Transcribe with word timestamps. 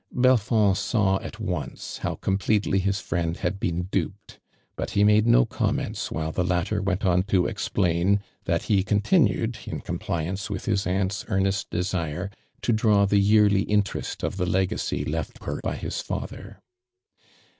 Rolfond 0.15 0.77
saw 0.77 1.17
at 1.21 1.33
onco 1.33 1.99
how 1.99 2.15
completely 2.15 2.79
his 2.79 2.99
friend 2.99 3.37
had 3.37 3.59
been 3.59 3.83
duped, 3.91 4.39
but 4.75 4.95
ho 4.95 5.03
made 5.03 5.27
no 5.27 5.45
comments 5.45 6.09
while 6.09 6.31
tho 6.31 6.41
latter 6.41 6.81
went 6.81 7.05
on 7.05 7.21
to 7.25 7.45
explain, 7.45 8.19
that 8.45 8.63
he 8.63 8.81
con 8.81 9.01
tinued, 9.01 9.67
in 9.67 9.79
compliance 9.79 10.49
with 10.49 10.65
his 10.65 10.87
,\unt's• 10.87 11.23
earnest 11.29 11.69
desire, 11.69 12.31
to 12.63 12.73
draw 12.73 13.05
the 13.05 13.19
yearly 13.19 13.61
interest 13.61 14.23
of 14.23 14.37
the 14.37 14.47
legacy 14.47 15.05
left 15.05 15.43
her 15.43 15.61
by 15.63 15.75
his 15.75 16.01
father. 16.01 16.63